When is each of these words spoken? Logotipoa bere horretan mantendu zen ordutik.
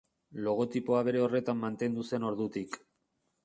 Logotipoa 0.45 1.03
bere 1.09 1.21
horretan 1.27 1.61
mantendu 1.67 2.09
zen 2.13 2.29
ordutik. 2.33 2.83